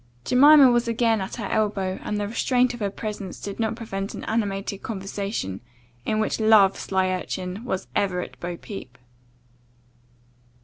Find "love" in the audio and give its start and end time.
6.39-6.75